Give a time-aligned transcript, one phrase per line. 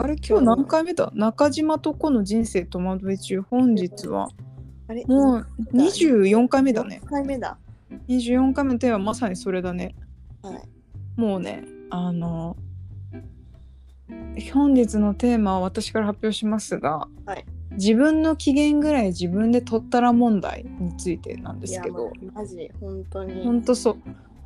[0.00, 1.12] あれ今日何回目だ？
[1.14, 4.28] 中島とこの人生戸惑い中本日は。
[4.88, 7.02] あれもう24回目だね。
[7.04, 7.58] 4回目だ。
[8.08, 9.94] 24回目のテーマはまさにそれだね。
[10.42, 10.62] はい。
[11.20, 12.56] もうねあの
[14.54, 17.44] 本日のテーマは私から発表しますが、はい。
[17.72, 22.10] 自分の機嫌ぐらい自分で取ったら問題についてなんですけど。
[22.32, 23.44] マジ、本当に。
[23.44, 23.96] 本当そう。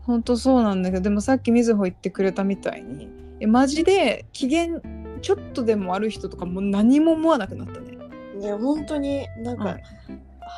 [0.03, 3.09] 本当そうなんだけどでもさっきみずほ言ってくれたみたいに
[3.41, 4.83] えマジで機嫌
[5.25, 7.97] ちょっとでも悪い人とかもう何も思わなくなったね。
[8.39, 9.83] いや、本当に、なんか、はい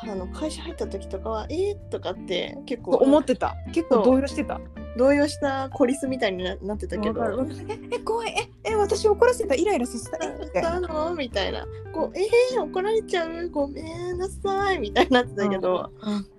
[0.03, 4.59] あの会社入った時とかは、えー、とかって結構思ってた結構動揺してた。
[4.97, 7.23] 動揺したコリスみたいにななってたけど。
[7.23, 11.15] ええ怖いええ私怒らせたイライラさせたえみたいなの？
[11.15, 11.65] みたいな。
[11.93, 13.49] こう、えー、怒られちゃう？
[13.49, 13.81] ごめ
[14.11, 15.91] んなさいみたいになってたけど、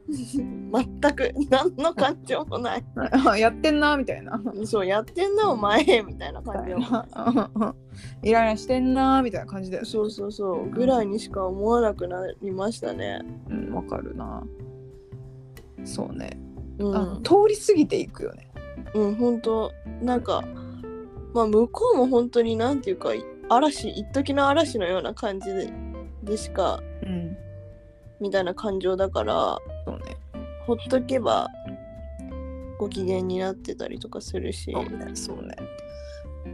[0.09, 2.85] 全く何の感情もない。
[2.95, 4.41] うんやってんなみたいな。
[4.65, 7.75] そう、やってんな、お前みたいな感じの。
[8.23, 9.89] イライラしてんなみたいな感じだよね。
[9.89, 13.21] そうそうそう、ぐらいにしか思わなくなりましたね。
[13.51, 14.43] うんわかるな。
[15.85, 16.39] そうね、
[16.79, 18.51] うん、通り過ぎていくよね。
[18.95, 20.43] うん、本当なんか、
[21.39, 23.11] まあ、向こうも本当になんていうか、
[23.49, 25.73] 嵐、一時の嵐のような感じで
[26.25, 27.37] でしか、うん
[28.21, 30.17] みたいな感情だから、そうね。
[30.67, 31.47] ほっとけば、
[32.77, 34.73] ご機嫌になってたりとかするし。
[34.73, 35.11] そうね。
[35.15, 35.55] そうね。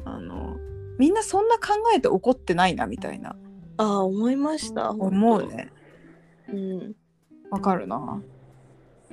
[0.05, 0.59] あの
[0.99, 3.37] みんなそんな考えて怒ってないなみたいな
[3.79, 4.91] ああ、思いました。
[4.91, 5.47] 思う。
[5.47, 5.73] ね。
[6.53, 6.95] うん。
[7.51, 8.23] わかるな。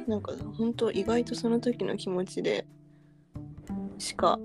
[0.05, 2.65] なんか本当意外とその時の気持ちで
[3.97, 4.37] しか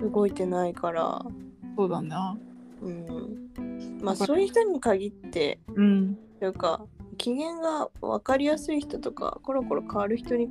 [0.00, 1.24] 動いてないから、
[1.76, 2.38] そうだな。
[2.82, 3.50] うん、
[4.02, 6.18] まあそういう人に限ってうん。
[6.38, 6.84] というか
[7.16, 10.48] 機嫌が分かりやすい人とかコロコロ変わる人に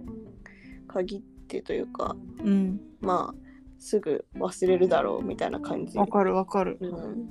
[0.87, 2.79] 限ってというかうん。
[2.99, 3.47] まあ
[3.79, 5.97] すぐ忘れるだろうみたいな感じ。
[5.97, 6.77] わかるわかる。
[6.81, 7.29] うん、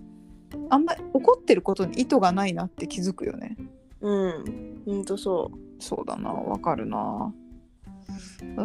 [0.71, 3.57] あんまり怒ってることに意図がないなって気づくよね。
[4.01, 6.31] うん、ほんとそそうだな。
[6.31, 7.33] わかるな。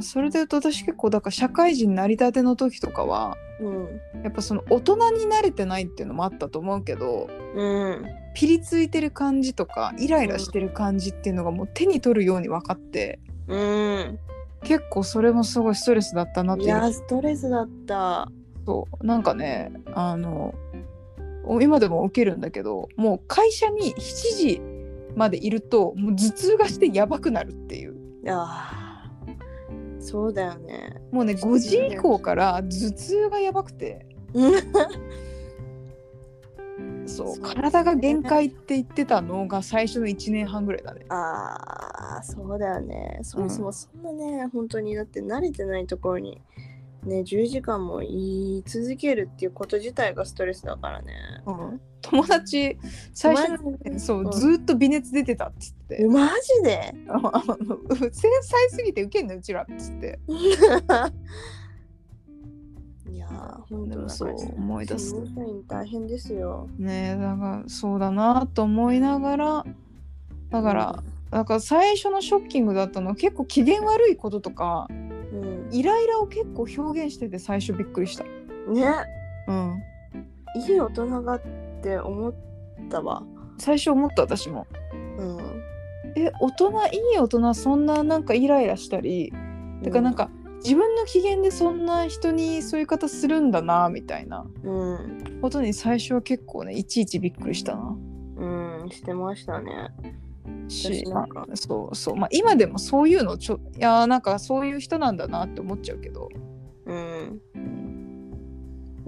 [0.01, 3.65] それで言うと私結構だから社会人なりたての時とかはう。
[3.65, 4.01] うん。
[4.23, 8.05] やっぱその大人に慣れてないっていうのもあったと思うけどうん。
[8.33, 14.19] ピリついてる感じとかイライラしてる感じっていうのがもう手に取るように分かってうん。
[14.63, 18.31] 結構それもすごいストレスだったなっていういや、ストレスだった。
[18.65, 20.53] そうなんかねあの
[21.61, 24.61] 今でも受けるんだけどもう会社に7時
[25.15, 27.95] までいるともう頭痛がしてやばくなるっていう
[28.27, 28.80] ああ、
[30.01, 31.01] そうだよね。
[31.11, 34.05] もうね5時以降から頭痛がやばくて。
[37.05, 37.41] そう。
[37.41, 41.05] 体が限界って言ってたのが最初の1年半ぐらいだね。
[41.09, 43.19] ああ、そうだよね。
[43.23, 46.41] そもそうんもそんなね、本当にだって慣れてないところに、
[47.03, 51.13] ね、10時間も言い続けるっていうこと自体がストレスだからね。
[52.01, 52.77] 友達
[53.13, 54.31] 最初友達そう、うん。
[54.31, 55.97] ずーっと微熱出てたっつって。
[56.01, 56.93] えマジで？
[58.11, 60.19] 繊細すぎて受けんのうちらっつって。
[63.09, 65.09] いやー、本当そう思い出す。
[65.09, 66.69] 新入社員大変ですよ。
[66.77, 69.65] ねえだからそうだなと思いながら
[70.49, 74.87] だから、だから最初のショッキングだったのは結構機嫌悪いこととか
[75.31, 78.23] うん、イライラを結構表現してて最初びっくりした。
[78.23, 78.29] ね、
[79.47, 79.83] うん、
[80.55, 81.41] いい大人がっ
[81.81, 82.33] て思っ
[82.89, 83.23] たわ。
[83.57, 84.67] 最初思った私も。
[85.17, 85.61] うん。
[86.15, 89.31] え大人いい大人そんななんかイライラしたり
[89.83, 90.29] てかなんか
[90.63, 97.95] 自分の機嫌でそんな人にそういう方するんだなみたいなうん、ことに最初は結構ねいちいちびっくりしたな。
[98.37, 99.89] うん、してましたね。
[100.71, 106.29] しまあそうそうまあ今でもそういうのちょいやーなんかそういう人なんだなって思っちゃうけど、
[106.85, 107.41] うん。
[107.55, 107.59] う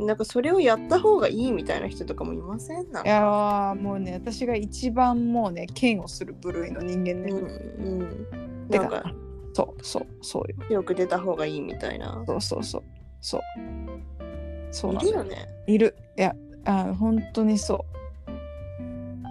[0.03, 2.91] ん、なんかそれをやった方がいいみたいな人とかもいません？
[2.91, 8.67] ないやーもうね私が一番もうね嫌悪する部類の人間ね、うんうん。
[8.69, 9.13] てかなんか
[9.53, 10.77] そうそうそうよ。
[10.77, 12.23] よく出た方がいいみたいな。
[12.27, 12.83] そうそうそう
[13.21, 13.41] そう。
[14.71, 15.47] そういなんだるよね。
[15.67, 15.95] いる。
[16.17, 16.35] いや
[16.65, 18.31] あ本当にそう。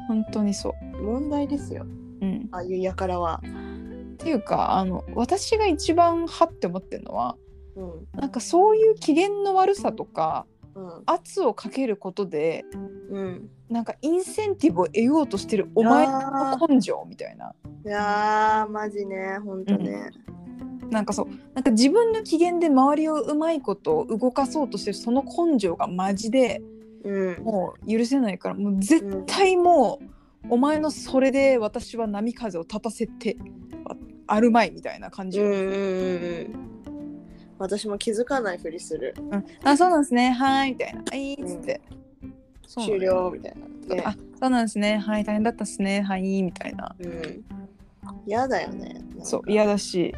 [0.06, 1.02] 本当にそう。
[1.02, 1.86] 問題ですよ。
[2.22, 3.40] うんああいうやからは。
[3.42, 7.36] っていうかあの私が一番はって思ってるのは
[7.76, 8.06] うん。
[8.20, 11.02] なんかそういう機嫌の悪さとかうん。
[11.06, 12.64] 圧をかけることで
[13.10, 13.50] うん。
[13.68, 17.54] なんかインセンティブを得ようとしてるお前の根性みたいな
[17.84, 20.10] いやー、マジね、ほんとね。
[20.90, 26.62] なんかそうなんか自分の機嫌で周りをうまいこと動かそうとしてるその根性がマジで
[27.02, 27.42] うん。
[27.42, 30.04] もう許せないからもう絶対もう、
[30.48, 33.36] お前のそれで私は波風を立たせて
[33.86, 33.96] あ
[34.26, 35.40] あるまいみたいな感じ。
[37.58, 39.14] 私も気づかないふりする。
[39.18, 40.30] うん、あそうなんですね。
[40.30, 41.02] はいみたいな。
[41.08, 41.80] はいっつって、
[42.66, 43.54] そうなの終了みたい
[43.88, 44.02] な、ね。
[44.04, 44.98] あそうなんですね。
[44.98, 46.02] はい大変だったっすね。
[46.02, 46.94] はいみたいな。
[46.98, 47.44] うん。
[48.26, 49.00] 嫌だよね。
[49.22, 50.14] そう嫌だし。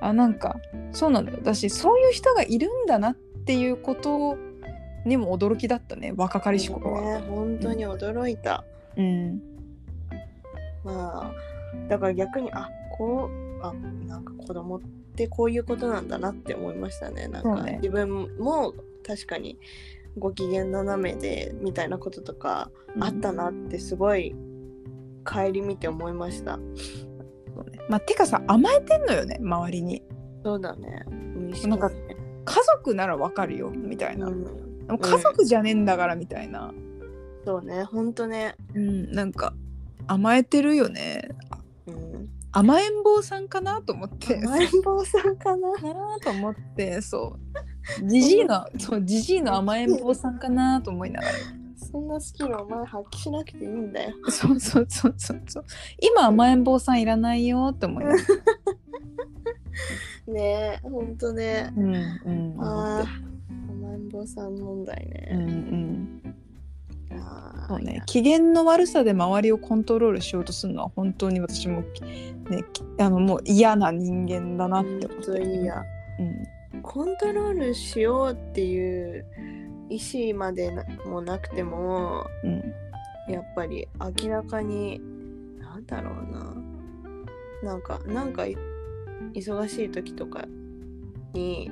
[0.00, 0.56] あなんか
[0.92, 1.38] そうなんだよ。
[1.42, 4.36] だしそういう人がいるんだなっていうこと
[5.06, 6.12] にも驚きだったね。
[6.14, 7.00] 若かりし頃は。
[7.00, 8.64] ね本当に驚いた、
[8.96, 9.51] うん
[10.84, 13.30] まあだから逆にあこ
[13.60, 13.72] うあ
[14.06, 14.80] なんか子供っ
[15.14, 17.28] てこういうことなんだなって思いましたね。
[17.28, 18.74] なんか、自分も
[19.06, 19.58] 確かに
[20.18, 24.34] ご機嫌斜めでみたいなこととかあったなってすごい
[25.24, 26.58] 帰り見て思いました、
[27.54, 27.78] そうね。
[27.88, 30.02] まあ、てかさ甘えてんのよね周りに。
[30.44, 31.04] そうだね。
[31.66, 31.90] なんか
[32.44, 34.44] 家族ならわかるよみたいな、うん。
[34.88, 36.72] 家族じゃねえんだからみたいな、
[37.44, 37.84] そうね。
[37.84, 38.56] ほんとね。
[38.74, 39.54] うん、なんか
[40.06, 41.28] 甘えてるよね。
[41.86, 44.36] うん甘えん坊さんかなと思って。
[44.44, 45.72] 甘えん坊さんかな？
[45.72, 47.00] かなと思って。
[47.00, 47.38] そ
[48.02, 48.08] う。
[48.08, 51.32] じじいのそうじじいの甘えん坊さんかなと思いながら。
[51.76, 54.14] そんなスキルお前発揮しなくていいんだよ。
[54.28, 55.64] そうそうそうそうそう。
[55.98, 58.16] 今甘えん坊さんいらないよって思いなが
[60.26, 61.72] らねえほんとね。
[61.74, 62.60] うんうん。
[62.60, 63.06] 甘
[63.94, 65.56] えん坊さん問題うんうね、ん。
[65.56, 66.01] あ
[67.72, 68.02] そうね。
[68.06, 71.82] 機嫌の悪さで周りをコントロールしようとするのは本当に私も
[72.50, 75.42] ねきあのもう嫌な人間だなって思って。
[75.42, 75.82] いいや
[76.74, 76.82] うん。
[76.82, 79.24] コントロールしようっていう
[79.88, 79.98] 意
[80.32, 82.74] 思までなもなくてもうん。
[83.32, 83.88] やっぱり
[84.22, 85.00] 明らかに
[85.58, 86.54] なんだろうな。
[87.62, 88.56] なんかなんかい
[89.34, 90.44] 忙しい時とか
[91.32, 91.70] に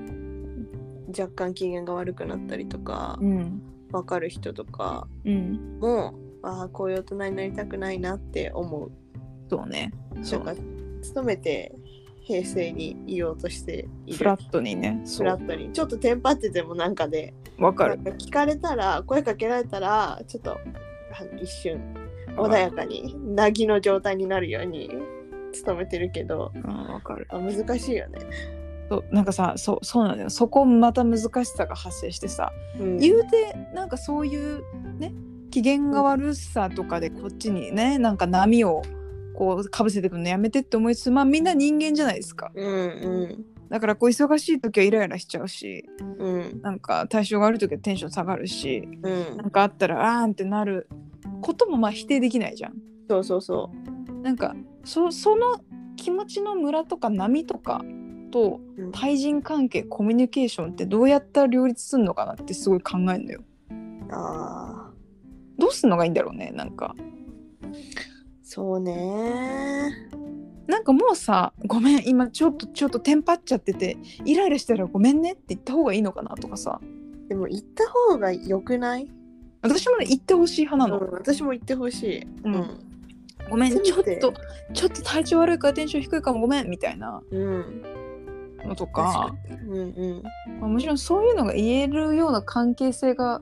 [1.09, 5.79] 若干機嫌が悪くなったりとかうん分かる人とかうん。
[5.81, 8.93] もああこういう大人になりたくないなって思う。
[9.49, 9.93] そうね。
[10.23, 10.41] そう。
[10.41, 10.55] か
[11.15, 11.75] 努めて
[12.23, 14.19] 平成にいようとしている。
[14.19, 15.03] フラットにね。
[15.17, 15.73] フラットに。
[15.73, 17.35] ちょっとテンパっててもなんかで。
[17.59, 17.99] わかる。
[17.99, 20.59] 聞かれたら声かけられたらちょっと
[21.43, 21.95] 一瞬
[22.37, 24.91] 穏やかになぎの状態になるように
[25.67, 26.53] 努めてるけど。
[26.55, 27.27] うんわかる。
[27.31, 28.21] あ難しいよね。
[28.91, 30.31] そうなんかさそうそうなんだよ。
[30.31, 32.99] そこまた難しさが発生してさ、うん。
[32.99, 34.65] 言うてなんかそういう
[34.99, 35.13] ね
[35.53, 38.83] 機嫌が悪さとかでこっちにねなんか波を
[39.37, 42.51] こうかぶせてくるのやめてって思いつつまあみんな人間じゃないですか。
[42.53, 43.45] うんうん。
[43.69, 45.89] だからこう忙しい時はイライラしちゃうし
[46.19, 46.61] うん。
[46.61, 49.37] なんか対象が悪い時はテンション下がるしうん。
[49.37, 50.89] なんかあったらあーんってなる
[51.43, 52.75] こともまあ否定できないじゃん。
[53.09, 53.71] そうそうそ
[54.25, 55.61] なんかそその
[55.95, 57.85] 気持ちのムラとか波とか
[58.31, 58.83] とう。
[58.83, 63.41] うん対人関係コミュニケーションってどうやったら両立するのかなってすごい考えるのよ。
[64.11, 64.91] ああ
[65.59, 66.95] どうすんのがいいんだろうねなんか。
[68.43, 69.93] そうね
[70.67, 76.81] なんかもうさ「ごめん今ちょっとちょっとテンパっちゃっててイライラしたらごめんね」って言った方がいいのかなとかさ
[77.29, 79.09] でも言った方が良くない、
[79.63, 81.07] 私もね言ってほしい派なの。
[81.07, 82.27] うん、私も言ってほしい。
[82.45, 82.91] うん
[83.49, 84.41] ごめんせめてちょっと
[84.73, 87.83] ちょっと体調悪いからテンション低いかもごめんみたいなうん
[88.65, 89.35] のとか
[89.67, 90.23] うんうん。
[90.61, 93.41] まあもちろんそういうのが言えるような関係性が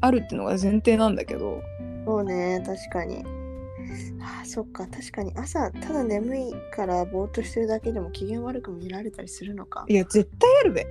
[0.00, 1.62] あるっていうのが前提なんだけど。
[2.06, 3.24] そうね確かに。
[4.22, 5.32] あそっか確かに。
[5.36, 9.84] 朝ただ眠いからぼーっとしてるだけでも機嫌悪く見られたりするのか。
[9.88, 10.86] いや絶対あるべ。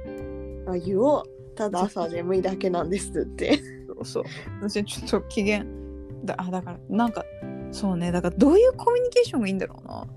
[0.68, 1.24] あ言おう。
[1.56, 3.60] ただ朝は眠いだけなんですって。
[3.88, 4.24] そうそう。
[4.62, 5.66] 私ちょっと機嫌
[6.24, 7.24] だあだからなんか
[7.72, 8.12] そうね。
[8.12, 10.08] だからどういうコミュニケーションがいいんだろうな。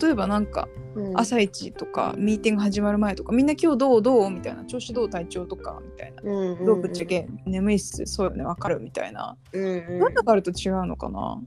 [0.00, 1.18] 例えばなんかうん。
[1.18, 4.64] 朝一とかミーティング始まる前とかみんな今日どうどうみたいな。
[4.64, 6.22] 調子どう体調とかみたいな。
[6.22, 6.64] うんうんうん。
[6.64, 8.04] どうぶっちゃけ眠いっす。
[8.06, 9.36] そうよねわかるみたいな。
[9.52, 9.98] うんうん。
[9.98, 11.40] なんだかあると違うのかな。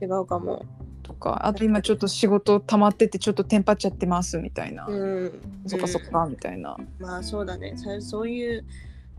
[0.00, 0.64] 違うかも。
[1.02, 5.32] とかあと今ちょっと仕事溜まっててちょっとテンパっちゃってますみたいな、うん
[5.66, 7.74] そっかそっかみたいな、まあそうだね。
[7.76, 8.64] さそういう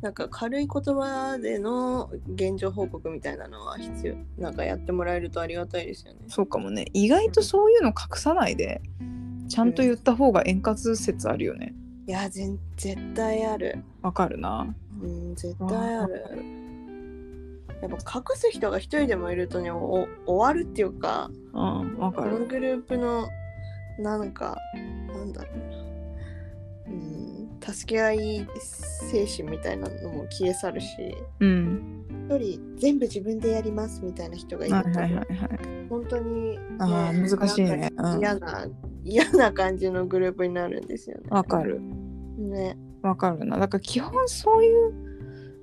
[0.04, 4.16] なんか軽い言葉での現状報告みたいなのは必要。
[4.38, 6.20] なんかやってもらえるとありがたいですよね。
[6.28, 6.88] そうかもね。
[6.92, 8.82] 意外とそういうの隠さないで
[9.48, 11.74] ちゃんと言った方が円滑説あるよね。
[12.06, 13.82] いや全絶対ある。
[14.02, 14.68] わかるな。
[15.02, 16.26] うん絶対ある。
[17.82, 22.32] やっぱ隠す人が一人でもいるとねお終わるっていうかうんわかる。
[22.32, 23.30] このグループの
[24.00, 24.58] なんか
[25.16, 25.73] なんだろう
[27.72, 30.88] 助け合い精神みたいなのも消え去るし
[31.40, 35.28] うん一人全部自分でやりますみたいな人がいると、はいはい
[35.90, 38.68] 本当に、あー難しいねなんか嫌な、
[39.04, 41.24] 嫌な感じのグループになるんですよね。
[41.30, 41.80] わかる
[42.38, 42.78] ね。
[43.04, 44.94] わかるなだから基本そういう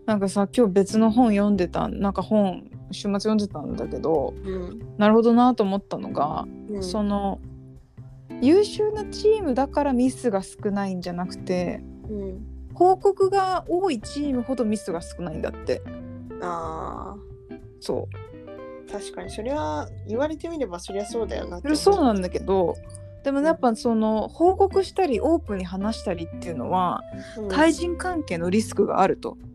[0.06, 4.80] なんかさ今日別の本読んでたなんか本週末読んでたんだけどうん。
[4.98, 7.40] なるほどなと思ったのが、うん、その
[8.40, 12.46] 優秀なチームだからミスが少ないんじゃなくてうん。
[12.74, 15.82] 報告が多いチームほどミスが少ないんだって。
[16.40, 17.16] あ
[17.80, 18.86] そう。
[18.86, 22.76] ー確かにそれは言われてみればそりゃそうだよなってそうなんだけど
[23.22, 27.02] でもやっぱその報告したりオープンに話したりっていうのは
[27.36, 27.48] うん。
[27.48, 29.36] 対人関係のリスクがあると。
[29.42, 29.49] うん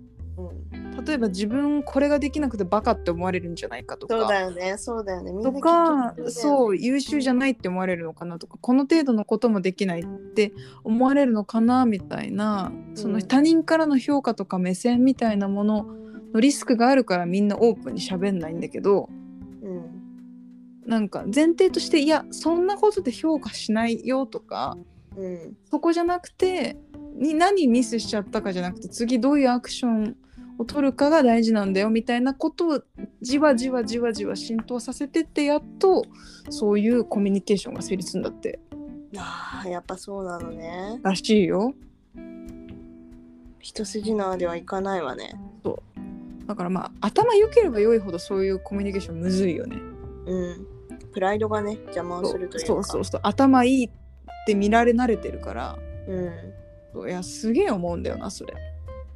[1.06, 4.18] 例えば自分これができなくてバカって思われるんじゃないかとか。
[4.18, 4.78] そうだよね。
[4.78, 5.32] そうだよね。
[5.32, 8.58] みんなとかそう優秀じゃないって思われるのかなとか。
[8.60, 15.86] この程度のこともできないって思われるのかなみたいなそのうん他人からの評価とか目線みたいなもの
[16.34, 19.10] のリスクがあるからみんなオープンに喋んないんだけど
[19.62, 19.92] うん。
[20.86, 24.78] なんか前提としていやそんなことで評価しないよとか
[25.16, 25.58] うん。
[25.70, 26.78] そこじゃなくて
[27.16, 30.18] に何ミスしちゃったかじゃなくて次どういうアクション
[30.58, 32.82] を取るかが大事なんだよみたいなことを
[33.22, 36.06] じわじわじわじわ浸透させてってやっと
[36.50, 38.60] そういうコミュニケーションが成立するんだって。
[39.18, 41.00] あーやっぱそうなのね。
[41.02, 41.74] らしいよ。
[43.60, 45.34] 一筋縄ではいかないわね。
[46.46, 49.78] だからまあ頭良ければ良いほどそういうコミュニケーションむずいよね。
[50.26, 50.68] うん。
[51.12, 52.68] プライドがね邪魔をするというか。
[52.68, 53.22] そうそうそう。
[53.24, 53.90] 頭いいっ
[54.46, 55.78] て見られ慣れてるから。
[56.08, 56.32] うん。
[56.94, 58.54] そういやすげえ思うんだよなそれ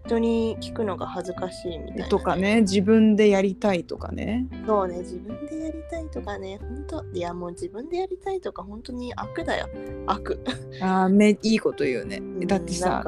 [0.09, 4.47] 人に聞くのが恥ずかしいみたいな、とかね自分でやりたいとかね。
[4.65, 9.69] そうね自分でやりたいとかね本当いやもう自分でやりたいとか本当に悪だよ。
[10.07, 10.39] 悪。
[10.81, 12.21] あーめいいこと言うね。
[12.47, 13.03] だってさ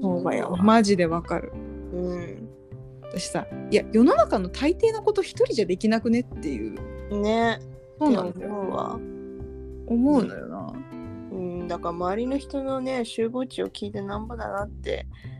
[0.00, 0.56] そうだよ。
[0.60, 1.52] マジでわかる。
[1.92, 2.48] うん
[3.02, 7.20] 私さいや世の中の大抵のこと一人じゃできなくねっていう。
[7.20, 7.60] ね。
[7.98, 9.00] そうなんだよ
[9.86, 10.72] 思うのよな、
[11.32, 15.06] うんだから周りの人のね集合値を聞いてなんぼだなって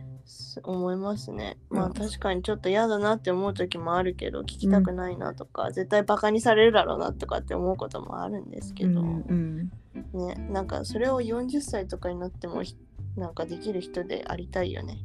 [0.63, 1.57] 思いますね。
[1.69, 10.27] まあうん確かにちょっと嫌だなって思う時もあるけど聞きたくないなとか、絶対バカにされるだろうなとかって思うこともあるんですけど、うんうん。
[10.27, 12.75] ねなんかそれを40歳とかになってもひ
[13.15, 14.97] なんかできる人でありたいよね。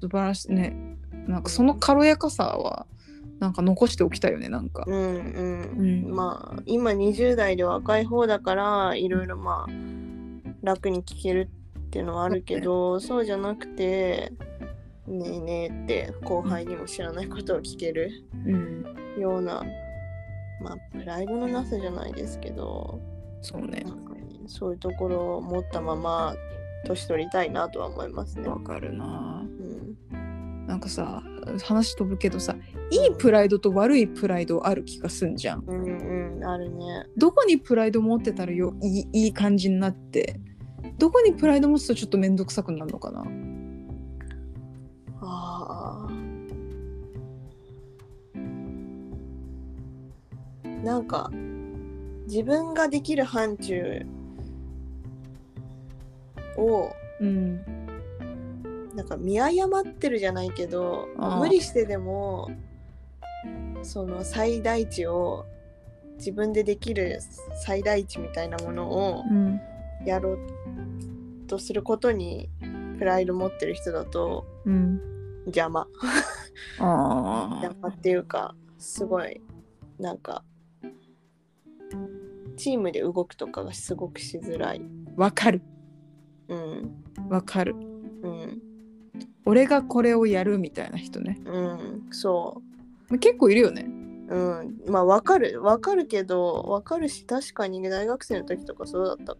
[0.00, 0.52] 素晴らしい。
[0.52, 0.98] ね。
[1.26, 2.86] なんかその軽やかさは
[3.40, 4.84] なんか残しておきたいよねなんか。
[4.86, 6.14] うんうん、うん。
[6.14, 9.70] まあ今20代で若い方だからいろいろまあ
[10.62, 11.48] 楽に聞ける
[11.96, 14.30] っていうのはあるけどそうじゃなくて
[15.06, 18.10] ねえねえって後輩にも知らないことを聞ける
[18.44, 18.84] うん
[19.18, 19.64] ような
[20.60, 23.00] まあプライドのなさじゃないですけど
[23.40, 23.82] そうね
[24.46, 26.34] そういうところを持ったまま
[26.84, 28.46] 年取りたいなとは思いますね。
[28.46, 31.22] わかるなうんなんかさ
[31.64, 32.56] 話飛ぶけどさ
[32.90, 37.06] いいプライドと悪いプライドある気がすんじゃんうんうんあるね。
[37.16, 40.38] どこにプライド持ってたらよいいいい感じになって
[40.98, 43.24] どこにプライド持つとちょっと面倒くさくなるのかな？
[45.20, 46.12] ああ。
[50.84, 51.30] なんか
[52.26, 54.06] 自分ができる範疇
[56.56, 57.60] をうん。
[58.94, 61.06] なんか見誤ってるじゃないけど
[61.38, 62.50] 無理してでも
[63.82, 65.44] その最大値を
[66.16, 67.20] 自分でできる
[67.62, 69.60] 最大値みたいなものをうん
[70.06, 70.38] やろう
[71.46, 72.48] とすることに
[72.98, 75.00] プライド持ってる人だとうん。
[75.46, 75.86] 邪魔。
[76.80, 79.40] あ 邪魔っていうかすごい
[79.98, 80.44] なんか
[82.56, 84.82] チームで動くとかがすごくしづらい。
[85.16, 85.62] あわかる。
[86.48, 87.04] うん。
[87.28, 87.74] わかる。
[87.74, 88.62] うん。
[89.44, 91.40] 俺がこれをやるみたいな人ね。
[91.44, 92.06] うん。
[92.10, 92.62] そ
[93.08, 93.86] まあ結構いるよね。
[94.28, 94.34] う。
[94.34, 94.80] うん。
[94.88, 95.62] まあわかる。
[95.62, 99.36] わかるけどわかるし確かに大学生の時とかそうだった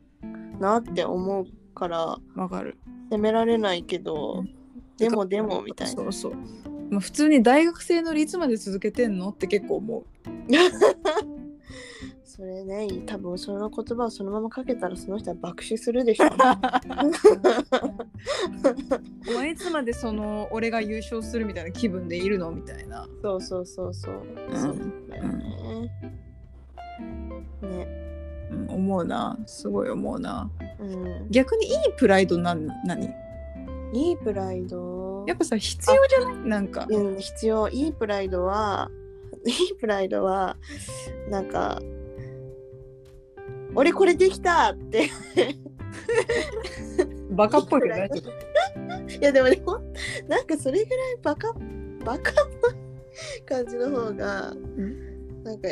[0.58, 2.78] なって思うからわかる。
[3.10, 4.50] 責められないけど、うん。
[4.96, 5.92] でもでもみたいな。
[5.92, 6.34] そうそう、
[6.90, 10.04] まあ、普通に大学生のりいつまで続けてんのって結構思う。
[12.24, 16.26] それね多分その言葉をそのままかけたらその人は爆死するでしょ
[19.30, 23.08] お前いつまでその俺が優勝するみたいな気分でいるのみたいな。
[23.22, 24.56] そうそうそうそう、うん。
[24.60, 24.76] そう
[25.08, 25.90] だよね、ね
[27.62, 27.66] う
[28.02, 28.05] ん
[28.68, 29.38] 思うな。
[29.46, 30.50] すごい思うな。
[30.80, 31.30] うん。
[31.30, 33.08] 逆にいいプライドなん何？
[33.92, 35.24] いいプライド？
[35.26, 36.36] やっぱさ必要じゃない？
[36.48, 36.86] なんか。
[36.88, 37.68] うん、必要。
[37.68, 38.90] いいプライドは
[39.46, 40.56] いいプライドは
[41.30, 41.80] なんか
[43.74, 45.08] 俺これできたって。
[47.30, 47.90] バカっぽい い
[49.20, 49.78] やでもでも
[50.28, 51.52] なんかそれぐらいバカ
[52.04, 55.42] バカっぽい感じの方がん。
[55.44, 55.68] なんか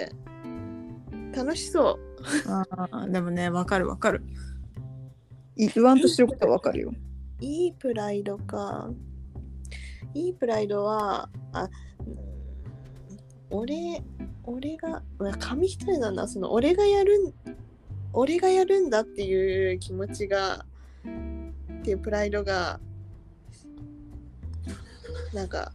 [1.35, 1.99] 楽しそ
[2.47, 4.23] あーでもねわかるわかる。
[5.57, 6.91] い言わんとしてることはわかるよ。
[6.91, 8.91] ういいプライドか。
[10.15, 11.69] いいプライドはあ
[12.07, 12.17] うん
[13.51, 14.03] 俺
[14.45, 15.03] 俺が
[15.39, 16.11] 紙一重な。
[16.11, 17.33] んだその俺がやるん
[18.13, 20.65] 俺がやるんだっていう気持ちが
[21.81, 22.81] っていうプライドが
[25.33, 25.73] なんか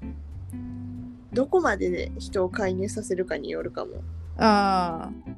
[1.34, 4.02] どこまでで人を介入させるかによるかも。
[4.38, 5.32] ああ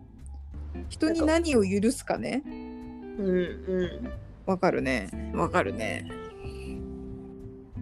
[0.89, 2.43] 人に何を許すかね。
[2.45, 4.11] うんうん。
[4.45, 5.09] わかるね。
[5.33, 6.09] わかるね。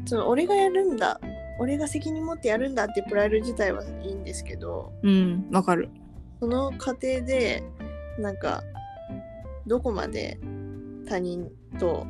[0.05, 1.19] その俺がやるんだ。
[1.59, 4.91] 俺が責任持ってやるんだってプライド自体はいいんですけど。
[5.03, 5.89] うんわかる。
[6.39, 7.63] その過程で
[8.17, 8.63] なんか
[9.67, 10.39] どこまで
[11.07, 12.07] 他人と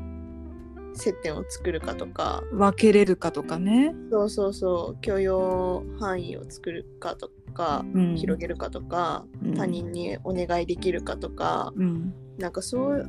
[0.94, 2.44] 接点を作るかとか。
[2.52, 5.02] 分けれるかとかね、そうそうそう。
[5.02, 9.54] 許容範囲を作るかとかうん、広げるかとか、うん。
[9.56, 12.14] 他人にお願いできるかとかうん。
[12.38, 13.06] なんかそう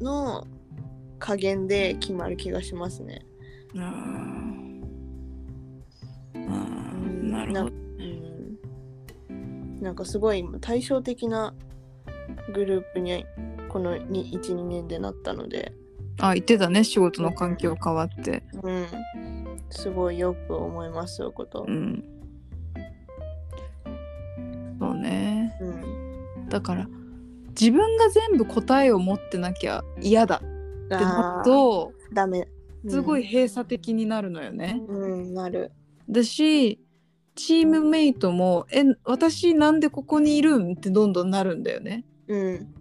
[0.00, 0.46] の
[1.18, 3.24] 加減で決まる気がしますね。
[3.76, 3.82] あー。
[6.34, 7.30] あー。
[7.30, 7.72] なるほど。
[9.30, 11.54] うん、なんかすごい今対照的な
[12.54, 13.26] グループに
[13.68, 15.72] この12年でなったので、
[16.20, 16.84] あ言ってたね。
[16.84, 18.42] 仕事の環境変わって。
[18.62, 18.86] うん、
[19.70, 21.64] すごいよく思いますよこと。
[21.68, 21.70] う。
[21.70, 22.04] ん
[24.78, 26.88] そうねうん、だから
[27.50, 30.40] 自分が全部答えを持ってなきゃ嫌だっ
[30.88, 32.48] てなるとダメ。
[32.88, 34.80] すごい閉鎖的になるのよね。
[34.86, 35.72] うん、うん、なる。
[36.08, 36.80] だし
[37.34, 42.04] チームメイトも「え私なんでここにいるん?」ってどんどんなるんだよね。
[42.28, 42.74] うん。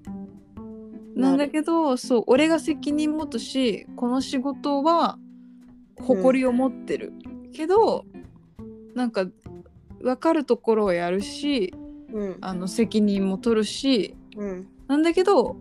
[1.15, 5.17] なんだけどそう俺が責任持つしこの仕事は
[5.99, 7.11] 誇りを持ってる、
[7.53, 8.05] けど
[8.93, 9.25] なんか
[9.99, 11.73] 分かるところをやるし
[12.17, 12.37] うん。
[12.41, 14.67] あの責任も取るしうん。
[14.87, 15.57] なんだけど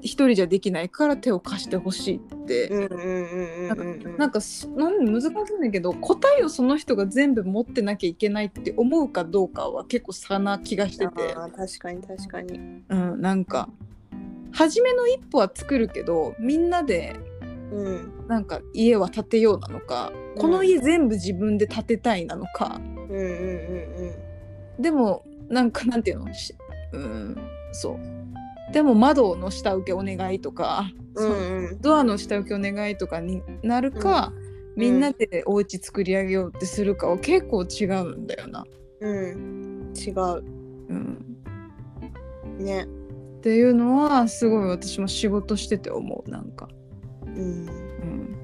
[0.00, 2.84] 一人じゃできないから手を貸してほしいって、うん。
[2.84, 2.90] うん。
[2.90, 3.70] うん。
[3.70, 4.02] うん。
[4.04, 4.18] うん。
[4.18, 12.82] なんかそなん難しいんだけど答えをその人が全部持ってなきゃいけないって思うかどうかは結構差な気がしてて、確かに確かに。
[12.88, 13.68] うん、なんか
[14.52, 17.16] 初めの一歩は作るけどみんなで
[17.72, 18.26] うん。
[18.28, 23.16] なんか家は建てようなのか、うんこの家全部自分で建てたいなのかうん。
[23.16, 23.24] うん。
[24.76, 24.82] うん。
[24.82, 26.32] でもなんかなんていうの？
[26.34, 26.54] し
[26.92, 27.36] うん
[27.72, 31.28] そうでも窓の下請けお願いとか、うん。
[31.28, 31.80] そううん。
[31.80, 34.32] ドアの下請けお願いとかになるか、
[34.74, 38.64] みんなでお家作り上げようってするかは結構違うんだよな。
[39.00, 39.92] うん。
[39.94, 40.44] 違う。
[40.88, 41.36] うん、
[42.58, 42.84] ね。
[42.84, 46.68] っていうのはすごい私も仕事してて思うなんか。
[47.26, 47.36] うん。
[47.36, 48.36] うん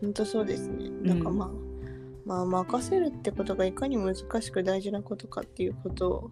[0.00, 0.88] 本当そうですね。
[1.02, 1.50] なんかまあ、
[2.30, 6.30] まあ任せるってことがいかに難しく大事なことかっていうことを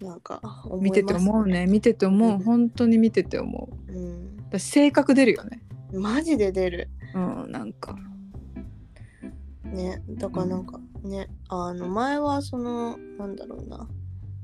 [0.00, 3.92] なんか思います見てて思うね見てて思う、うん本当に見てて思う。
[3.92, 4.36] うん。
[4.48, 5.62] 私性格出るよね。
[5.92, 6.88] マジで出る。
[7.14, 7.96] うんなんか。
[9.62, 10.02] ね。
[10.08, 13.86] だからなんかね、あの前はそのなんだろうな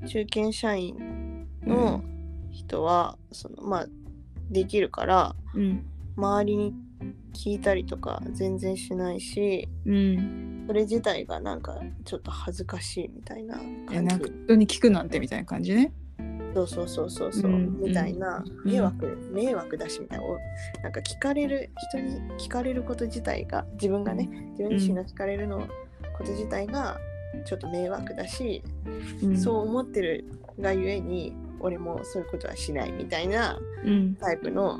[0.07, 2.01] 中堅社員の
[2.51, 3.87] 人は、そのまあ
[4.49, 5.85] できるからうん
[6.15, 6.73] 周りに
[7.33, 14.33] 聞いたりとか全然しないしうん、それ自体がなんかちょっと恥ずかしいみたいない感やなんかじ。
[14.45, 15.93] 人に聞くなんてみたいな感じね。
[16.53, 17.79] そうそうそうそうそう、うん。
[17.79, 18.71] みたいなうん。
[18.71, 20.37] 迷惑、迷惑だしみたいなお
[20.83, 25.59] なんか聞かれる人に聞かれること自体が自分がね自分自身が聞かれるの
[26.17, 26.97] こと自体が
[27.45, 28.63] ちょっと迷惑だし、
[29.23, 30.25] うん、そう思ってる
[30.59, 34.15] がゆえに俺もそういうことはしないみたいなうん。
[34.15, 34.79] タイプの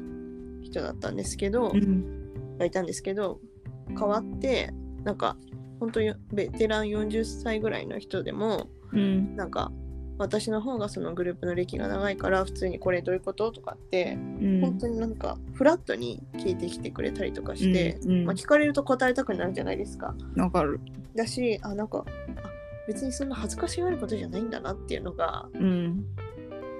[0.61, 2.57] 人だったんですけど、うん。
[2.59, 3.39] がいたんですけど
[3.87, 4.71] 変わって
[5.03, 5.37] なんか
[5.79, 9.35] 本当にベテラン40歳ぐらいの人でもうん。
[9.35, 9.71] なんか
[10.17, 14.61] 私の方がそのグループの歴が長いから普通にこれどういうこととかってうん。
[14.61, 20.13] 本当になんかフラットに聞いてきてくれたりとかして、うんうんまあ、聞かれると答えたくなるじゃないですか。
[20.35, 20.79] わかる。
[21.15, 22.05] だしあなんか
[22.43, 22.49] あ
[22.87, 26.05] 別にそんな恥ずかしがることじゃないんだなっていうのがうん。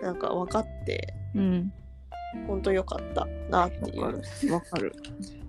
[0.01, 1.73] なんか分かってうん。
[2.47, 4.03] 本当良かったなっていう。
[4.03, 4.51] わかる。
[4.51, 4.95] わかる。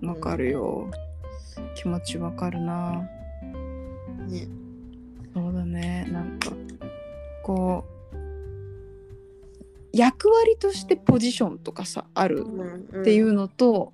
[0.01, 0.89] わかるよ。
[1.75, 3.07] 気持ちわかるな。
[4.27, 4.47] ね、
[5.33, 6.07] そうだね。
[6.11, 6.51] なんか、
[7.43, 8.01] こう、
[9.93, 13.93] 役割としてポジションとかさ、あるうんっていうのと、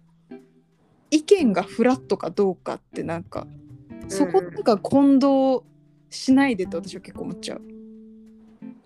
[1.09, 3.47] 意見がフラットかどうかってなんか、
[4.07, 5.65] そこなんか混同
[6.09, 7.61] しないでって私は結構思っちゃう。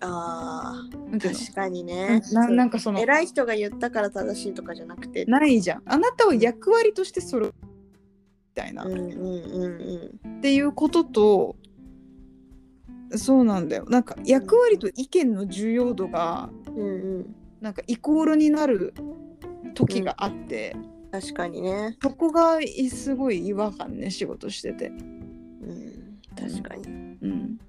[0.01, 1.39] あなんていうの？
[1.39, 2.21] 確かにね。
[2.31, 5.25] ななんかその偉い人が言ったから正しいとかじゃなくて。
[5.25, 5.83] ないじゃん。
[5.85, 7.53] あなたは役割としてそれみ
[8.55, 11.55] たいな、うんうんうんっていうことと
[13.15, 13.85] そうなんだよ。
[13.89, 16.85] なんか役割と意見の重要度がうんうん。
[16.85, 18.95] うんなんかイコールになる
[19.75, 20.75] 時があって、
[21.11, 21.95] 確かにね。
[22.01, 22.57] そこが
[22.89, 24.87] すごい違和感ね仕事してて。
[24.87, 26.87] うん確かに。
[26.87, 27.59] うん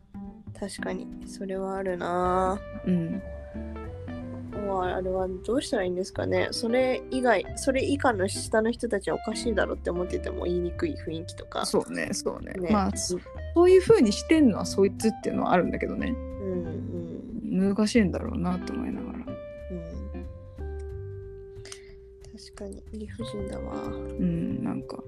[0.63, 1.09] 確かに。
[1.27, 2.61] それはあるな。
[2.87, 3.21] うん。
[4.81, 6.49] あれはどうしたらいいんですかね。
[6.53, 11.67] それ以外それ以下の下の人たちはおかしいだろって思ってても言いにくい雰囲気とか。
[11.67, 12.53] そうねそうね。
[12.53, 12.71] ね。
[12.71, 13.19] まあそ
[13.55, 16.11] そういう風にしてんのはそいつっていうのはあるんだけどね。
[16.11, 16.65] うん
[17.51, 17.75] うん。
[17.75, 19.19] 難しいんだろうなと思いながら。
[19.19, 19.27] うん。
[22.39, 23.75] 確かに理不尽だわ。
[23.75, 25.03] うんなんか。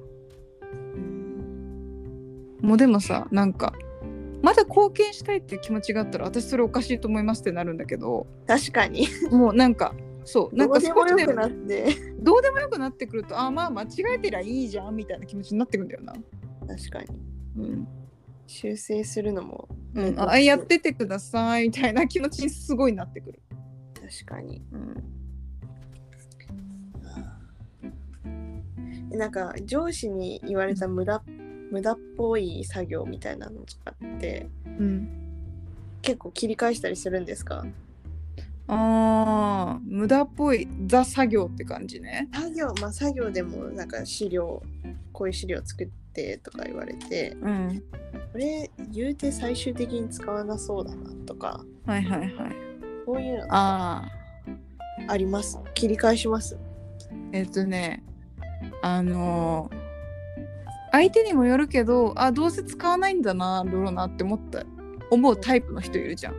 [0.62, 0.66] う
[0.98, 2.58] ん。
[2.60, 3.72] もうでもさなんか
[4.44, 8.26] まだ貢献したいっていう気持ちがあったら私それおかしいと思いますってなるんだけど。
[8.46, 9.08] 確かに。
[9.30, 11.96] もうなんかそうなんか少しでもよくなって。
[12.20, 16.12] どうでもよくなってくるとあまあ間違えてりゃいいじゃんみたいな気持ちになってくんだよな。
[16.68, 17.18] 確かに。
[17.56, 17.88] うん。
[18.46, 23.40] 修正するのもうん、あやっててくださいみたいな気持ちにすごいなってくる。
[23.94, 24.62] 確かに。
[24.72, 25.04] うん。
[29.16, 31.22] なんか上司に言われた無駄
[31.74, 35.08] 無駄っぽい作業みたいなのとかってうん、
[36.02, 37.66] 結構切り返したりするんですか？
[38.68, 42.28] あー無駄っぽいザ作業って感じね。
[42.32, 44.62] 作業まあ作業でもなんか資料
[45.12, 47.82] こういう資料作ってとか言われてうん、
[48.32, 52.32] これ言うて最終的に使わなそうだなとかはいはいはい。
[53.04, 54.04] そういうのあ
[55.08, 55.58] ああります？
[55.74, 56.56] 切り返します？
[57.32, 58.04] えっとね
[58.80, 59.83] あのー
[60.94, 64.62] 相手にもよるけどあどうせ使わないんだなロロなって思った
[65.10, 66.34] 思うタイプの人いるじゃん。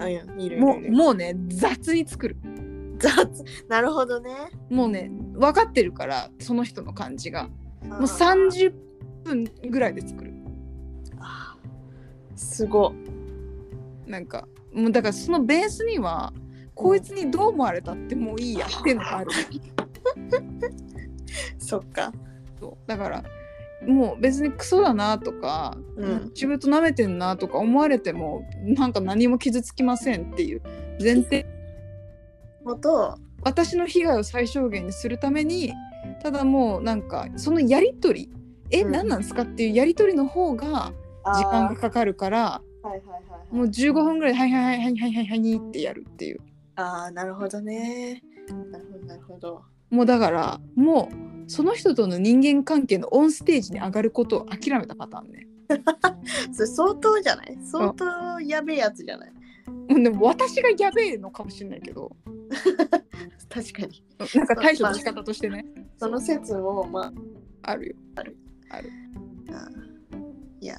[0.00, 2.36] あいやいるもいうるもうね雑に作る。
[2.98, 4.30] 雑 なるほどね
[4.70, 7.48] もうね分かってるからその人の感じが。
[7.82, 8.72] もうも30
[9.24, 10.32] 分ぐらいで作る。
[12.36, 12.94] すご
[14.06, 16.32] なんかもうだからそのベースには
[16.76, 19.30] こいつにどう思われたってもういいやっていうのがある。
[21.58, 22.12] そっか
[22.60, 23.24] そうだから
[23.88, 26.24] もう別にクソだなとか、うん。
[26.34, 30.62] 自分と舐めてんなとか思われてもなんか何も傷つきませんっていう
[31.02, 31.46] 前提。
[32.64, 35.72] もと私の被害を最小限にするために
[36.22, 38.30] ただもうなんかそのやり取り
[38.70, 38.92] え、うん。
[38.92, 40.92] 何なんですかっていうやり取りの方が
[41.34, 43.00] 時間がかかるからはいはい
[43.50, 46.40] もう15分ぐらいではいはいはいはいはいはいはいってやるっていう
[46.76, 48.22] ああなるほどね
[48.70, 55.46] なるほどなるほどもうだからもうその人との人間関係のオンステージに上がることを諦めたパターンね。
[56.52, 57.58] それ相当じゃない？
[57.64, 59.32] 相当やべえやつじゃない？
[59.90, 62.14] うんでも私がやべえのかもしれないけど。
[63.48, 64.04] 確かに。
[64.34, 65.64] なんか対処の仕方としてね。
[65.98, 67.12] その説もま
[67.62, 67.94] あるよ。
[68.16, 68.22] あ
[69.50, 69.70] あ
[70.60, 70.76] いや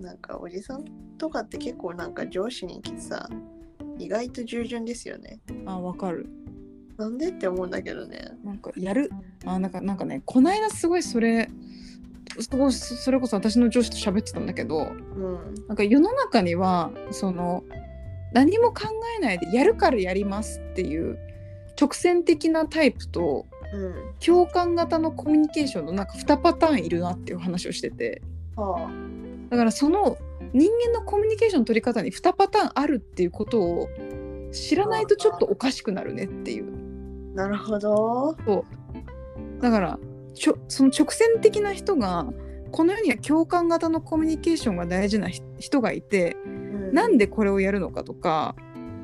[0.00, 0.84] なんかおじさん
[1.18, 3.28] とかって結構なんか上司に来てさ
[3.98, 5.40] 意外と従順ですよね。
[5.66, 6.26] あわかる。
[7.00, 8.32] なんでって思うんだけどね。
[8.44, 9.10] なんかやる。
[9.46, 11.48] あなんかなんかねこの間すごいそれ
[12.38, 15.54] そそれこそ私の上司と喋ってたんだけどうん。
[15.66, 17.64] なんか世の中にはその
[18.34, 18.84] 何も考
[19.18, 21.18] えないでやるからやりますっていう
[21.80, 23.94] 直線的なタイプとうん。
[24.20, 28.20] 共感型のコミュニケーションのなんか2パターンいるなっていう話をしてて。
[28.56, 28.90] は
[29.48, 30.18] だからその
[30.52, 33.88] 人間のコミュニケーションの取り方に2パターンあるっていうことを
[34.52, 36.66] 知らないとちょっとおかしくなるねっていう。
[36.66, 36.79] あ
[37.34, 38.36] なるほど。
[39.60, 39.98] だから
[40.34, 42.26] ちょその直線的な人が
[42.70, 46.36] この世には共感型のコミュニケーションが大事なひ人がいて
[46.92, 48.54] なんでこれをやるのかとか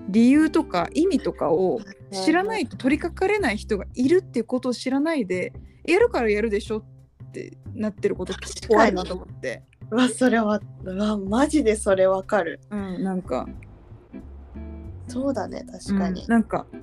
[0.08, 1.80] 理由とか意味とかを
[2.12, 5.52] 知らないと取りかかれない人がいるっていうことを知らないで
[5.84, 12.60] やるからやるでしょってなってること結構あるなと思って、うわそれはうわマジでそれわかる。
[12.70, 13.46] うん、なんか。
[15.08, 16.22] そうだね確かに。
[16.22, 16.76] うん、なんかあ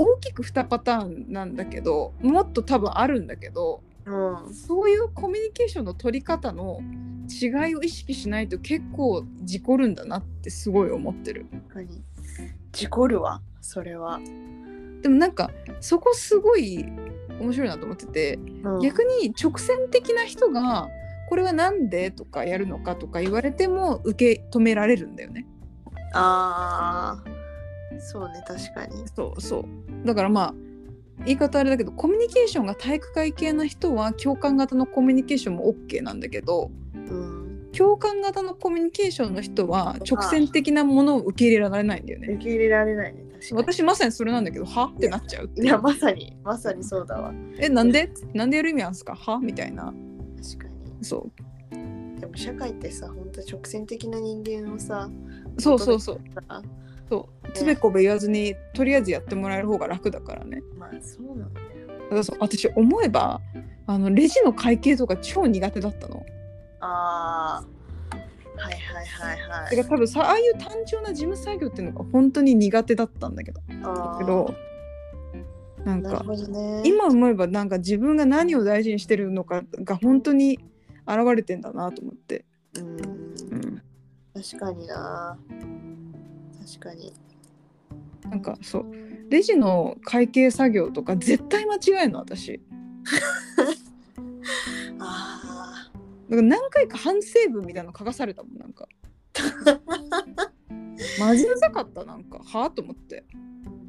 [0.00, 4.54] 大きく2パターンなんだけどもっと多分あるんだけどうん。
[4.54, 6.80] そういうコミュニケーションの取り方の
[7.28, 11.46] 違いを意識しないと結構事故るんだなってすごい思ってる。
[12.72, 14.20] 事故るわそれは、
[15.02, 16.84] でもなんかそこすごい
[17.40, 18.80] 面白いなと思っててうん。
[18.80, 20.88] 逆に直線的な人が
[21.28, 25.46] これはなんでとかやるのかとか言われても受け止められるんだよね。
[26.14, 28.00] あー。
[28.00, 29.06] そうね確かに。
[29.14, 30.54] そうそうだからまあ
[31.24, 37.70] 言い方あれだけどコミュニケーションが体育会系な人は共感型のコミュニケーションも OK なんだけどうん。
[37.72, 42.28] 共感型のコミュニケーションの人は直線的なものを受け入れられないんだよね。
[42.34, 43.20] 受け入れられないね。
[43.52, 44.86] 私まさにそれなんだけどは？
[44.86, 45.50] ってなっちゃう。
[45.56, 46.36] いやまさに。
[46.42, 47.32] まさにそうだわ。
[47.58, 48.10] えなんで？
[48.34, 49.14] なんでやる意味あるんですか？
[49.14, 49.38] は？
[49.38, 49.84] みたいな。
[49.84, 51.04] 確かに。
[51.04, 51.30] そ
[51.70, 55.08] でも社会ってさ本当直線的な人間をさ
[55.56, 56.00] うそうそう。
[56.00, 56.62] そうさ
[57.10, 57.52] そう。
[57.52, 60.62] つべこべ言わずにとりあえずやってもらえる方が楽だからね。
[60.78, 61.66] まあそうなんだよ。
[61.88, 62.38] だからそう。
[62.40, 63.40] 私思えば
[63.86, 66.24] あのレジの会計とか超苦手だったの。
[66.80, 67.64] あ
[68.56, 69.76] はいはいはいはい。
[69.76, 73.60] だから多分さああいう単純な事務作業っていうのが本当に苦手だったんだけど。
[73.68, 74.54] だけど
[75.84, 76.82] なんかね。
[76.84, 80.60] 今思えばなんか自分が何を大事にしてるのかが本当に
[81.06, 82.44] 現れてんだなと思って、
[82.78, 83.82] うんうん、
[84.34, 85.38] 確かにな
[86.78, 87.12] 確かに。
[88.28, 88.86] なんかそう。
[89.28, 92.60] レジの会計作業とか絶対間違えんの私。
[95.00, 95.90] あ
[96.28, 98.86] だから何回か反省文みたいなの書かされたもんなんか。
[101.18, 102.38] マジうざかったなんか。
[102.44, 103.24] はあと思って。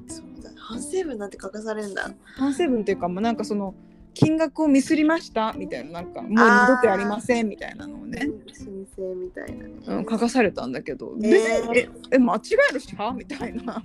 [0.07, 0.49] ーそうだ。
[0.55, 2.09] 反省文なんて書かされるんだ。
[2.35, 3.75] 反省文っていうかもうなんかその
[4.13, 5.53] 金額をミスりました？
[5.53, 9.63] みたいななんかもう二度とありませんみたいなのをね、申請みたいな。
[9.67, 11.31] ね、うん、書かされたんだけど、えー。
[11.31, 13.63] 別にええ間違えるしはみたいな。
[13.63, 13.75] ま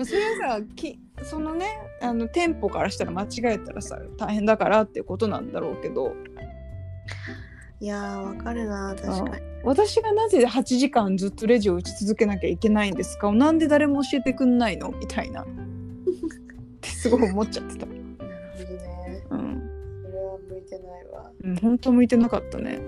[0.00, 1.66] あそれはさきそのね
[2.00, 6.14] あの店舗からしたら間違えたらさ大変だからっていうことなんだろうけど。
[7.80, 9.42] いやーわかるな確かに。
[9.64, 13.30] 私がなぜ8時間ずっとレジを打ち続けなきゃいけないんですか？
[13.32, 14.90] なんで誰も教えてくんないの？
[14.92, 15.42] みたいな。
[15.42, 15.46] っ
[16.80, 17.86] てすごい思っちゃってた。
[20.68, 21.32] てないわ。
[21.42, 22.78] うん、本当向いてなかったね。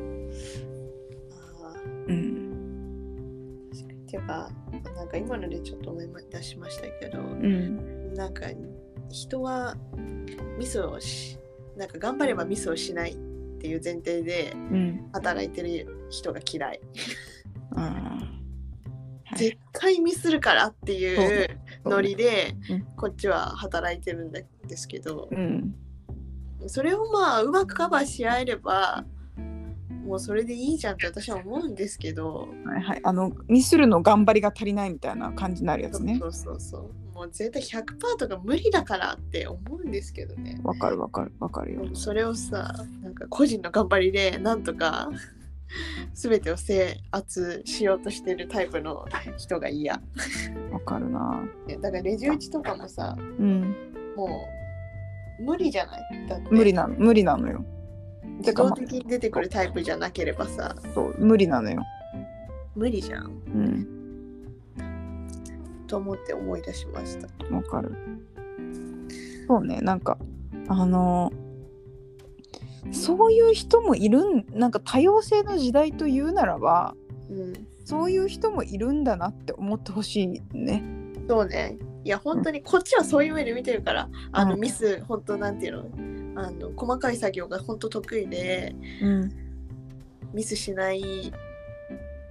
[1.33, 1.75] あ
[2.09, 4.03] うん、ー確かに。
[4.03, 4.51] っていうか
[4.97, 8.47] なんか今のでちょっと思い出しましたけどうん、なんか
[9.09, 9.77] 人は
[10.59, 11.39] ミスをし
[11.77, 13.17] なんか頑張ればミスをしないっ
[13.61, 15.11] ていう前提でうん。
[15.13, 16.81] 働いてる人が嫌い。
[17.77, 18.27] ああ。
[19.25, 19.39] はい。
[19.39, 22.81] 絶対ミスるからっていうノリでうん。
[22.97, 24.45] こっちは働いてるんで
[24.77, 25.75] すけどうん、
[26.67, 29.05] それをまあうまくカバーし合えれば
[30.05, 33.01] もうそれでいいじゃんって私は思うんですけどはいはい。
[33.05, 36.27] あのミスるの頑張りが足りないみたいな感じになるやつねそ。
[36.27, 41.95] うそうそうもう絶対100%とか無理だからって思うんですけどねわかるわかるわかるよ。
[41.95, 45.11] それをさなんか個人の頑張りでなんとか
[46.15, 50.01] 全てを制圧しようとしてるタイプの人が嫌
[50.73, 51.43] わかるな。
[51.81, 53.77] だからレジ打ちとかもさうん。
[54.17, 54.60] もう
[55.41, 56.27] 無理じゃない？
[56.29, 57.65] だって無理なの無理なのよ。
[58.39, 61.83] 自動的に出てくるタイプじゃなければさそう無理なのよ。
[62.75, 63.87] 無理じゃんうん。
[65.87, 67.93] と思って思い出しましたわかる。
[69.47, 70.17] そうねなんか
[70.69, 71.33] あの
[72.93, 76.95] そういう人もいるんなんか多様性の時代というならば
[77.29, 80.83] うんそういう人もいるんだなって思ってほしいね。
[81.29, 86.43] そうねいや本当にこっちはそういう目で見てるからあのうんミス本当なんていうの？
[86.43, 89.33] あの細かい作業が本当得意でうん。
[90.33, 91.33] ミスしない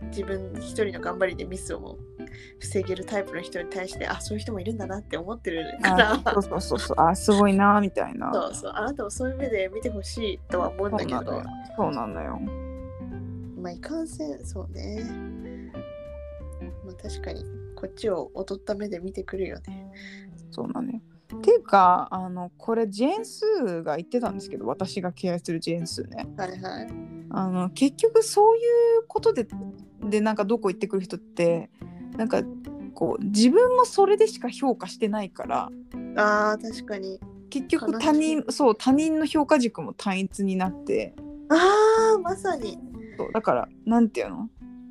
[0.03, 1.97] 自分一人の頑張りでミスを
[2.59, 8.31] 防げるタイプの人に対してあそういう人もいるんだなって思ってるからあそうそうそうそうあすごいなみたいな。
[8.33, 11.45] そうそうあなたもそういう目で見てほしいとは思うんだけどそうなのよ。
[11.75, 12.39] そうなのよ。
[13.61, 15.03] まあいかんせんそうね
[16.85, 17.43] まあ確かに
[17.79, 19.91] こっちを劣った目で見てくるよね。
[20.51, 20.99] そうなのよ。
[21.37, 26.27] っていうかあのこれジェーンスーが言ってたんですけど私が敬愛するジェーンスーね。
[26.35, 26.87] はいはい。
[27.29, 28.63] あの結局そういう
[29.07, 29.47] ことで
[30.03, 31.69] でなんかどこ行ってくる人って
[32.17, 32.41] なんか
[32.95, 35.69] こう自分もそれでしか評価してないから
[36.15, 37.19] あー確かに。
[37.51, 41.13] 結局他人そう他人の評価軸も単一になって。
[41.49, 42.79] あーまさに。
[43.17, 44.49] そうだからなんていうの？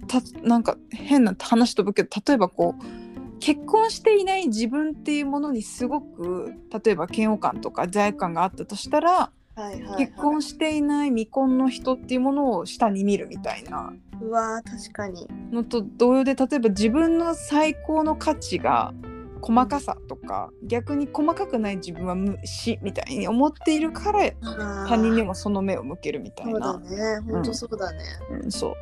[0.08, 13.92] たなんか変な話飛ぶけど例えばこう結婚していない自分っていうものにすごく例えば嫌悪感とか罪悪感があったとしたらはいはい、はい、結婚していない未婚の人っていうものを下に見るみたいな。
[14.20, 15.26] うわー確かに。
[15.50, 18.94] のと同様で例えば自分の最高の価値が
[19.40, 26.78] 細かさとか逆に細かくない自分は無視みたいに思っているから他他人にもその目を向けるみたいそうだな。
[26.78, 27.98] ね本当そうだね、
[28.42, 28.76] うん、そ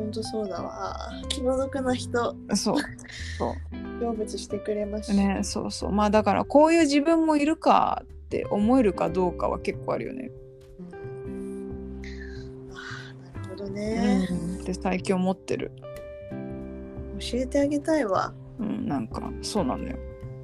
[0.00, 1.10] 本当そうだわ。
[1.28, 2.34] 気の毒な人。
[2.48, 2.56] う。
[2.56, 2.76] そう。
[3.38, 3.54] そ
[4.00, 5.92] 成仏してくれましうねそうそう。
[5.92, 10.30] まあだからこういう自分もいるかって思えるかどうかは結構あるよね。
[11.26, 12.02] うん。
[12.72, 15.70] あーなるほどね、うん、って最近思ってる。
[17.20, 18.32] 教えてあげたいわ。
[18.58, 19.98] うん、なんかそうなのよ。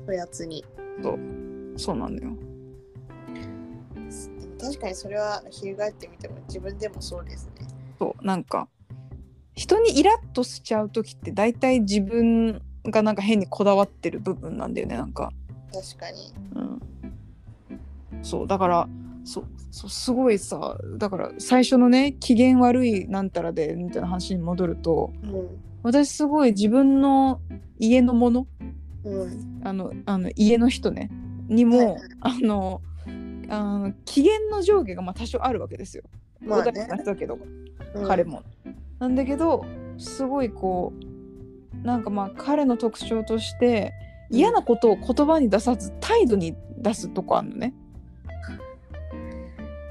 [0.06, 0.62] おやつに。
[1.02, 1.96] そう。
[1.96, 2.20] なのよ。
[2.20, 2.36] でも
[4.60, 7.66] 確かにそれは翻ってみても自分でもそうですね。
[7.98, 8.68] そうなんか
[9.56, 15.32] 人にイラッとしちゃう時って大体自分がなんか変にこだわってる部分なんだよねなんか、
[15.72, 16.32] 確かに。
[16.54, 16.80] うん、
[18.22, 18.88] そうだから
[19.24, 25.48] そうそうすごいさだから最初のね機嫌悪いなんたらでみたいな話に戻るとうん。
[25.82, 27.40] 私すごい自分の
[27.78, 28.46] 家のもの
[29.04, 29.60] うん。
[29.64, 31.10] あのあの家の人ね
[31.48, 32.00] にも、はいはい。
[32.20, 32.82] あの
[33.48, 36.04] あの機嫌の上下がまあ多少あるわけですよ。
[36.40, 36.88] まあね。
[37.04, 37.38] だけど、
[37.94, 38.06] うん。
[38.06, 38.42] 彼も。
[38.98, 39.64] なんだけど
[39.98, 40.92] すごいこ
[41.82, 43.92] うなんかまあ彼の特徴として
[44.30, 47.74] 嫌なことを言葉に出さず態度に出すとこあるのね。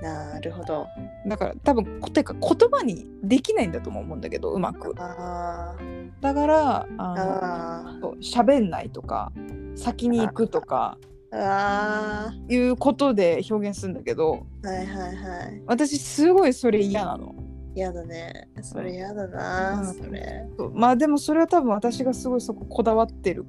[0.01, 0.87] なるほど。
[1.25, 4.93] だから多分てか言葉にできないんだとも思うんだけどうまく。
[4.93, 9.31] だからああの喋んないとか
[9.75, 11.37] 先に行くとかー。
[11.37, 15.61] あいうことで表現するんだけどーはいはいはい。
[15.65, 17.35] 私すごいそれ嫌なの
[17.75, 18.49] 嫌だね。
[18.61, 19.93] それ嫌だな、うん。
[19.93, 20.47] それ。
[20.73, 23.45] まあでもそれは多分私がすごいそここだわってる。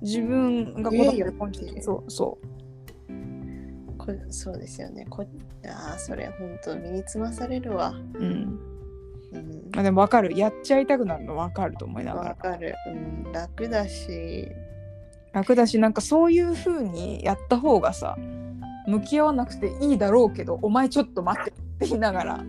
[0.00, 1.68] 自分がこだわってるポイントい。
[1.68, 2.10] いよそう。
[2.10, 2.38] そ
[3.98, 5.06] こそうですよね。
[5.10, 5.24] こ
[5.66, 7.94] ああそれ本当身につまされるわ。
[8.14, 8.60] ううん。
[9.32, 9.70] うん。
[9.74, 10.36] まあでも分かる。
[10.36, 14.48] やっちゃいたくなるの分かると思いながわらかる、うん、楽だし。
[15.36, 18.16] 楽だしなんかそういう風にやった方がさ
[18.86, 22.44] 向き合わなくていいだろうけどお前ちょっと待ってって言いながら。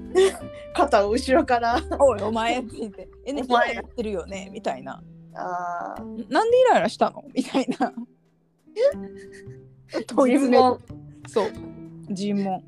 [0.73, 5.01] 肩を後ろから「おいお前」って言って「えねイライラしてるよね」みたいな。
[5.33, 7.93] ああ「なんでイライラしたの?」みたいな。
[10.07, 10.63] 問い詰め
[11.27, 11.51] そう。
[12.09, 12.63] 尋問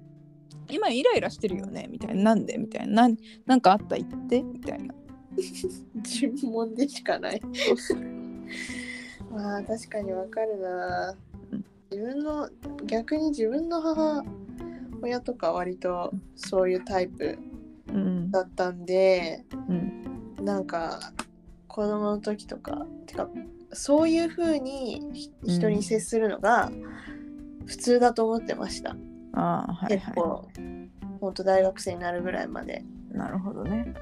[0.71, 1.87] 今イライラしてるよね？
[1.89, 2.23] みたいな。
[2.23, 2.57] なんで？
[2.57, 3.07] みたいな。
[3.45, 3.95] なんかあった？
[3.95, 4.41] 言って。
[4.43, 4.93] みたいな。
[6.01, 7.41] 尋問でしかない。
[9.31, 11.15] まあ確かにわかるな。
[11.51, 11.65] うん。
[11.91, 12.49] 自分の
[12.85, 14.23] 逆に自分の母
[15.01, 17.37] 親とか割とそういうタイプ
[17.87, 18.31] うん。
[18.31, 20.45] だったんでうん。
[20.45, 20.99] なんか
[21.67, 23.29] 子供の時とかてか
[23.71, 26.71] そういう風に人に接するのが
[27.65, 28.95] 普通だと思ってました、
[29.33, 30.49] ああはいは結構
[31.21, 32.83] ほんと大学生になるぐらいまで。
[33.13, 33.93] いなるほどね。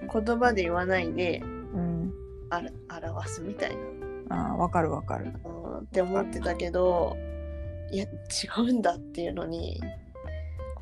[0.00, 1.42] 言葉で言わないで
[1.74, 2.12] うん。
[2.50, 3.76] あら表すみたい
[4.28, 4.36] な。
[4.36, 5.32] ああわかるわかる。
[5.44, 7.16] うんって思ってたけど
[7.90, 8.08] いや違
[8.58, 9.80] うんだっていうのに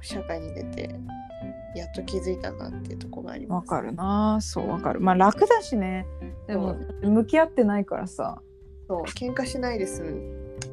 [0.07, 0.95] 社会に出て
[1.75, 3.71] やっと気づいたなっていうところがあります。
[3.71, 4.39] わかるな。
[4.41, 5.01] そうわかる。
[5.01, 6.07] まあ楽だしね。
[6.47, 8.41] でも向き合ってないからさ。
[8.89, 9.03] そう。
[9.03, 10.03] 喧嘩しないです。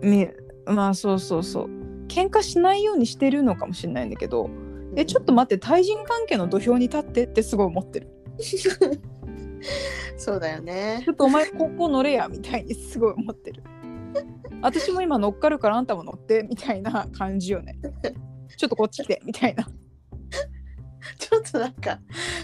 [0.01, 0.27] み
[0.65, 1.69] まあそうそうそう。
[2.07, 4.49] 喧嘩しないようにしてるのかもしれないんだけど
[4.95, 8.07] えちょっと待って対人関係の土俵に立ってってすごい思ってる。
[10.17, 11.01] そうだよね。
[11.03, 11.09] ち。
[11.09, 13.63] ょっとお前ここ乗れやみたいにすごい思ってる。
[14.61, 17.77] 私も今乗っかるからあんたも乗ってみたいな感じよね
[18.57, 19.63] ちょっとこっち来てみたいな
[21.17, 21.99] ちょっとなんか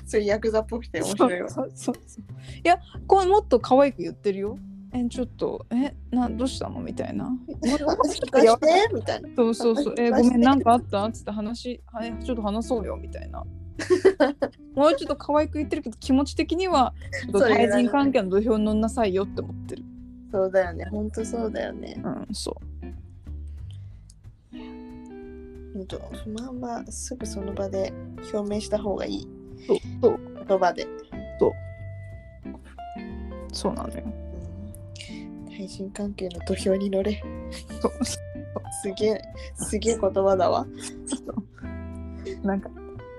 [0.05, 1.49] そういうヤクザっぽくて面白いわ。
[1.49, 2.23] そうそうそう
[2.57, 4.57] いやこれもっと可愛く言ってるよ
[4.91, 6.81] えちょっとえなどうしたの？
[6.81, 7.29] みたいな
[7.61, 8.89] て？
[8.93, 9.29] みたいな。
[9.35, 9.95] そうそうそう。
[9.97, 11.05] えーごめん、なんかあった？
[11.05, 13.45] っつって話、はい、ちょっと話そうよみたいな。
[14.75, 16.93] もうちょっと可愛く言ってるけど、気持ち的には、
[17.31, 19.83] 対人関係の土俵に乗んなさいよって思ってる。
[20.31, 20.85] そうだよね。
[20.85, 22.01] ほんとそうだよね。
[22.03, 22.59] うん、そほ
[26.23, 27.93] 不満はすぐその場で
[28.33, 29.27] 表明した方がいい。
[29.63, 29.65] う。
[29.67, 30.87] そう、そう、言葉で。
[33.51, 34.03] そうなのよ。
[34.05, 34.29] うん
[35.59, 37.21] 対人関係の土俵に乗れ。
[37.81, 38.17] そうす
[38.95, 39.21] げえ、
[39.55, 40.65] すげえ言葉だわ。
[41.05, 41.17] そ
[42.43, 42.69] うなんか、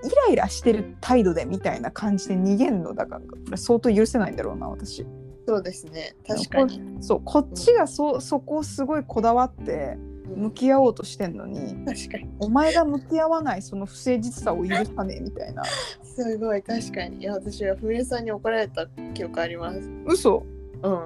[0.03, 5.05] イライラしてる態度でみたいな感じで逃げんのだから、これ相当許せないんだろうな、私。
[5.47, 6.15] そうですね。
[6.27, 6.81] 確かに。
[7.01, 9.97] そう、こっちがそそこをすごいこだわって
[10.35, 12.29] 向き合おうとしてんのに、確かに。
[12.39, 15.63] お前が向き合わないその不誠実さを許さねえみたいな。
[16.03, 17.17] すごい、確かに。
[17.17, 19.79] いや、私はふみれさんに怒られた記憶あります。
[20.05, 20.43] 嘘？
[20.83, 20.99] うん。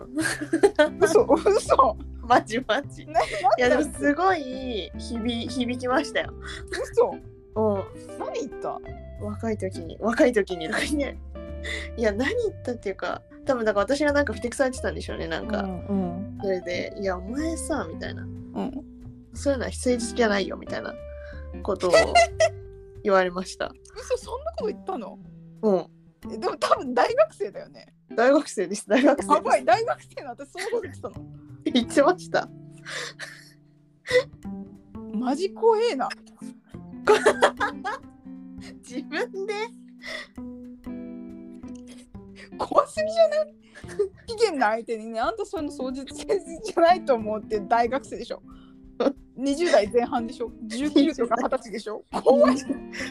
[1.01, 1.23] 嘘？
[1.45, 1.97] 嘘？
[2.27, 3.03] マジマジ。
[3.03, 3.19] いな
[3.57, 6.33] や、でもすごい響響きましたよ。
[6.71, 7.11] 嘘？
[7.55, 7.83] う
[8.19, 8.69] 何言った？
[8.69, 8.81] ん。
[9.21, 11.17] 若い時に、若い時にね。
[11.97, 15.61] いや、何言ったっていうか、多分だから私がなんかふてくされてたんでしょうね、なんか。
[15.63, 18.23] うんそれで、いや、お前さ、みたいな。
[18.23, 18.85] うん
[19.35, 20.93] そういうのは誠実じゃないよ、みたいな
[21.63, 21.91] ことを
[23.03, 23.71] 言われました。
[23.95, 25.19] 嘘そんなこと言ったの？
[25.61, 25.87] うん。
[26.33, 31.13] えでも多分大学生だよね大学生です、大学生やばでい大学生の私そんなこと言ってたの？
[31.15, 31.21] す。
[31.65, 32.49] 言ってました。
[35.13, 36.09] マジ怖えな
[38.81, 39.53] 自分で？
[42.57, 43.55] 怖すぎじゃない？
[44.27, 48.41] 期限の相手にねあんたそういうの掃除じゃないと思うって大学生でしょ
[49.37, 52.03] 20代前半でしょ？19とか20歳でしょ？
[52.23, 52.55] 怖い。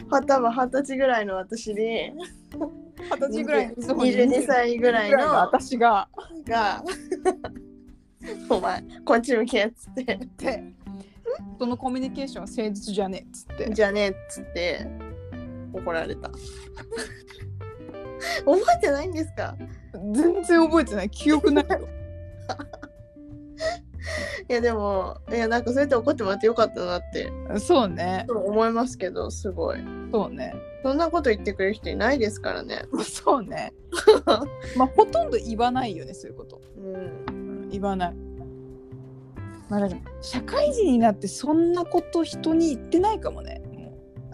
[0.09, 2.11] は多分二十歳ぐらいの私に。
[3.09, 5.17] 20歳ぐらいの22歳ぐらいの。
[5.41, 6.07] 私が。
[6.47, 6.83] が。
[8.49, 10.19] お前こっち向けっつって。
[10.37, 10.63] で
[11.59, 13.69] そのコミュニケーションは誠実じゃねえっつって。
[13.73, 14.87] じゃあねっつって。
[15.73, 16.29] 怒られた。
[18.45, 19.55] 覚えてないんですか？
[19.93, 21.09] 全然覚えてない。
[21.11, 21.87] 記憶ないよ
[24.49, 27.31] いやでもいやなんかそうやって怒ってもらってよかったなって。
[27.59, 28.25] そうね。
[28.29, 29.79] 思いますけどすごい。
[30.11, 30.53] そうね。
[30.83, 32.83] そんなこと言ってくれる人いないですからね。
[33.03, 33.73] そうね。
[34.77, 36.93] まあほとんど言わないよねそういうこと、うん。
[36.93, 37.31] う
[37.65, 38.13] ん、言わない。
[39.69, 39.89] まあ
[40.21, 43.61] 社会人になってそんなこと人に言ってないかもね。
[43.64, 43.64] も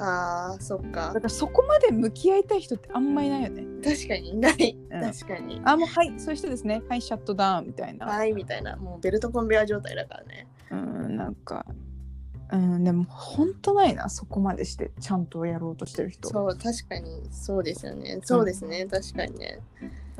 [0.01, 1.13] ああ、そっうかだ。
[1.13, 4.77] からそこまで向き合いたい人ってあんまいないよね確かにいない。
[4.89, 5.61] うん確かに。
[5.63, 8.75] あもうはいそういう人ですねはいシャットダウンみたいな、はい、みたいな。
[8.77, 10.47] もうベルトコンベア状態だからね。
[10.71, 11.65] うんなんか
[12.51, 18.19] うんでもほんとないなそこまでしてちゃんとやろうとしてる人そう、確かにそうですよね。
[18.23, 19.59] そうですね、確かにね。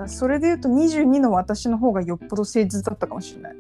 [0.08, 3.56] それで言うと22の私の方がよっぽど誠実だったかもしれない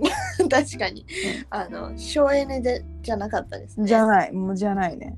[0.48, 1.06] 確かに。
[1.48, 3.86] あの、省エネでじゃなかったですね。
[3.86, 5.16] じゃないもうじゃないね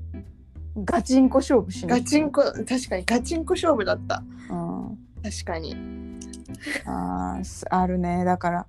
[0.83, 4.23] ガチンコ勝負しにガチンコ、確かにガチンコ勝負だった。
[4.49, 5.75] うん確かに。
[6.85, 8.65] ああるねだから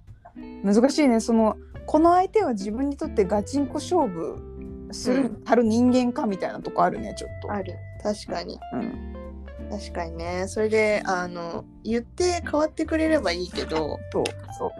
[0.63, 7.53] 難しいねそのこの相手は自分にとってガチンコ勝負するたる人間かみたいなとこあるねちょっと。
[7.53, 7.75] ある。
[8.03, 8.59] 確かに。
[8.73, 10.45] うん、確かにね。
[10.47, 14.25] それで、あの、言って変わってくれればいいけど、そう
[14.59, 14.71] そう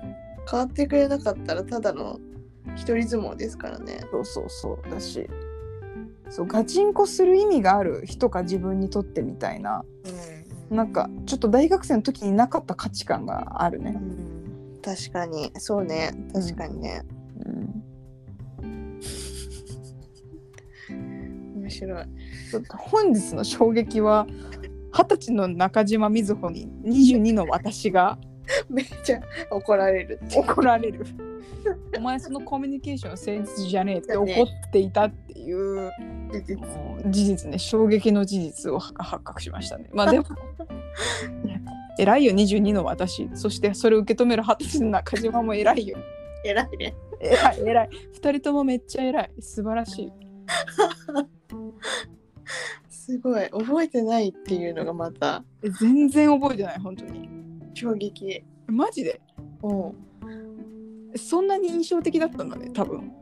[0.51, 2.21] 変わってくれなかったらただの
[2.77, 4.01] 一人相撲ですからね。
[4.11, 5.29] そうそうそうだし
[6.31, 9.85] そうガチンコする意味がある人か自分にとってみたいな
[10.71, 10.77] うん。
[10.77, 13.95] なんかちょっと大学生の時になかった価値観があるね。
[13.97, 15.53] うん、確かに。
[15.59, 16.13] そうね。
[16.33, 17.03] 確かにね。
[20.91, 22.05] うん、面白い。
[22.69, 24.27] 本日の衝撃は
[24.93, 28.19] 二十歳の中島みずほに22の私が
[28.69, 30.39] めっちゃ怒られるって。
[30.39, 31.05] 怒られる。
[31.97, 33.31] お前そのコミュニケーション誠
[33.61, 35.91] 実じゃねえって怒っていたっていう
[37.07, 39.89] 事実ね衝撃の事実を発覚しましたね。
[39.93, 40.27] まあでも
[41.99, 45.99] 偉いよ22の私そしてそれを受け止める二十歳の中島も偉いよ。
[46.45, 46.95] 偉いね。
[47.21, 50.13] 偉い偉い二人ともめっちゃ偉い素晴らしい。
[52.91, 53.49] すごい。
[53.51, 57.44] 覚えてないっていうのがまたえ全然覚えてない本当に。
[57.75, 58.45] 衝撃。
[58.67, 59.21] マジで？
[59.63, 59.93] うん。
[61.17, 63.13] そんなに印象的だったんだね多分。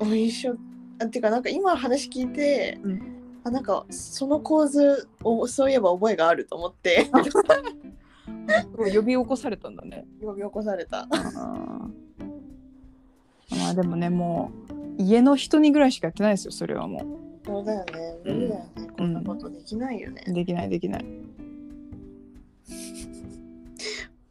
[0.00, 0.56] お一緒。
[1.00, 3.14] あてかなんか今話聞いて、うん
[3.46, 7.10] あなんかその構図をそういえば覚えがあると思って
[8.74, 10.06] 呼び起こされたんだね。
[10.22, 11.06] 呼び起こされた。
[13.50, 14.50] まあでもねも
[14.98, 17.04] う家の人にぐらいしかやってないですよそれはも
[17.44, 18.18] そうだよね。
[18.24, 18.70] 無理だよね。
[18.96, 20.24] こんなことできないよね。
[20.26, 21.04] うできないできない、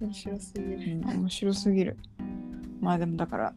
[0.03, 0.95] 面白すぎうる。
[0.97, 1.97] ん、面白すぎる
[2.81, 3.53] まあでもだから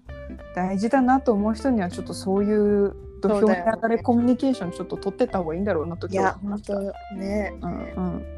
[0.55, 7.53] 大事だなと思う人にはちょっとそういう土俵に上がれコミュニケーションちょっと取ってった方がいいんだろうなといや、思った本当ね。
[7.61, 7.77] うんう
[8.19, 8.37] ん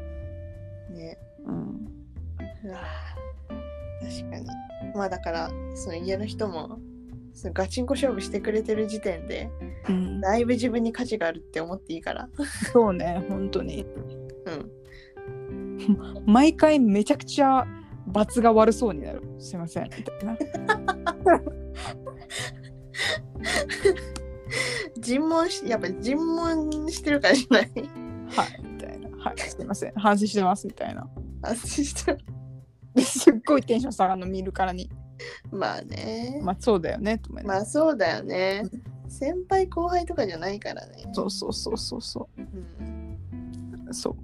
[0.95, 1.17] ね。
[1.45, 1.89] うん
[2.63, 2.79] うわ
[4.01, 4.47] 確かに。
[4.95, 6.79] まあだから、その家の人も、
[7.33, 9.49] そのガチンコ勝負してくれてる時点で、
[9.87, 12.29] うん、だいぶ自分に価値があるって思っていいから。
[12.73, 13.85] そうね本当に
[14.45, 14.71] うん。
[16.25, 17.65] 毎回めちゃくちゃ
[18.11, 20.37] 罰が悪そうになるすいませんみたいな
[24.99, 27.63] 尋問し、やっぱり尋問してるからじゃない？
[28.29, 31.07] はいみたいなはいすいません反省してますみたいな
[31.41, 32.19] 安心してる。
[33.03, 34.89] すっごいテンション下がるの見るからに
[35.51, 36.39] まあね。
[36.43, 38.63] まあそうだよねと思いまあそうだよね。
[39.07, 41.05] 先輩後輩とかじゃないからね。
[41.13, 42.45] そうそうそうそうそうん。
[43.89, 44.15] うそう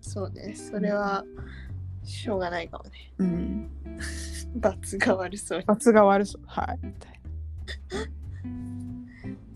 [0.00, 0.54] そうね。
[0.54, 1.24] それは、
[2.04, 2.90] しょうがないかもね。
[3.18, 3.70] うん。
[4.56, 5.64] 罰が悪そうに。
[5.64, 6.42] 罰が悪そう。
[6.46, 6.78] はい。
[6.82, 7.20] みたい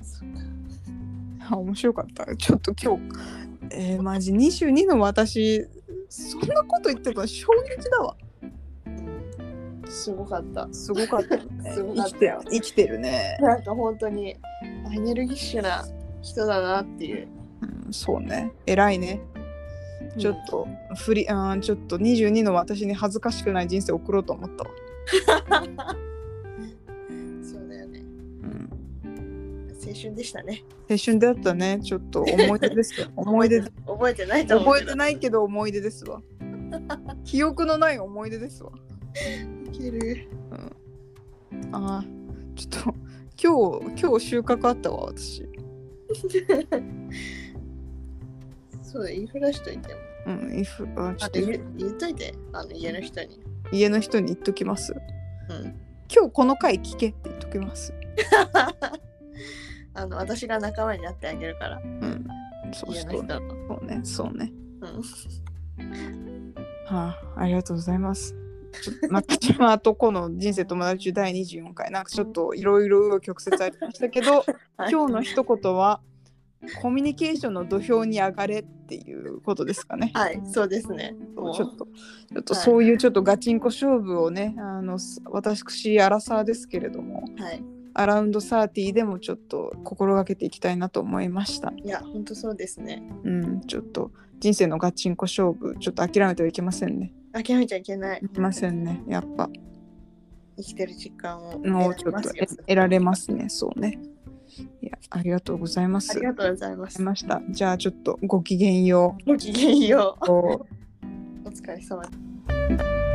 [0.02, 0.38] そうか
[1.38, 1.50] な。
[1.50, 2.36] あ面白かった。
[2.36, 3.38] ちょっと今日
[3.70, 5.66] えー、 マジ22の私
[6.08, 8.16] そんなこと言ってたの衝撃だわ。
[8.42, 10.68] うんすごかった。
[10.72, 11.70] すごかったよね。
[11.72, 14.36] すご生きてるかったよ生きてるね、なんか本当に
[14.94, 15.86] エネルギッシュな
[16.22, 17.28] 人だなっていう。
[17.86, 18.52] うん、そうね。
[18.66, 19.20] 偉いね
[20.18, 20.66] ちょっと
[20.96, 24.70] 振り、あーちょっと22の私に恥ずかしくない人生送ろうと思ったわ、
[27.42, 28.00] そうだよね。
[28.00, 28.70] うん、
[29.86, 30.64] 青春でしたね。
[30.90, 34.58] 青春だったねちょっと思い出ですよ 思い出覚えてないと。
[34.58, 36.22] 覚えてないけど思い出ですわ
[37.24, 38.72] 記憶のない思い出ですわ
[39.66, 40.28] いける。
[41.72, 42.94] あーちょっと
[43.40, 45.46] 今日今日収穫あったわ私
[48.82, 50.00] そうだ、言いふらしといても。
[50.26, 53.40] うん、イフあちょあっと言言っといて、あの家の人に。
[53.72, 54.94] 家の人に言っときます
[55.48, 55.80] うん。
[56.14, 57.92] 今日この回聞けって言っときます
[59.94, 61.76] あの私が仲間になってあげるから。
[61.78, 62.26] うん
[62.72, 66.54] そう家そうねそうねうん。
[66.86, 68.34] はあありがとうございます
[68.82, 74.44] ちょっと中島とこの人生友達第24回なんかちょっといろいろ曲折ありましたけど
[74.76, 76.00] はい今日の一言は
[76.80, 80.10] コミュニケーションの土俵に上がれっていうことですかね。
[80.14, 81.14] はい、そうですね。
[81.54, 87.62] ちょっと、ちょっとはいそういうちょっとガチンコ勝負をね、あのす私、アラサーですけれども、はい。
[87.94, 91.72] アラウンド30でもちょっと心がけていきたいなと思いました。
[91.76, 93.02] いや、本当そうですね。
[93.24, 97.12] うん、ちょっと人生のガチンコ勝負、ちょっと諦めてはいけませんね。
[97.32, 98.20] 諦めちゃいけない。
[98.22, 99.50] いけませんね、やっぱ。
[100.56, 103.98] 生きてる実感をもうちょっとえ得られますね、そうね。
[104.62, 106.12] いや、ありがとうございます。
[106.12, 107.02] ありがとうございます。
[107.02, 107.42] ました。
[107.50, 110.24] じゃあちょっとごきげんよごきげんよう。
[110.26, 110.30] う。
[111.44, 112.08] お疲れ様で
[112.78, 113.07] す。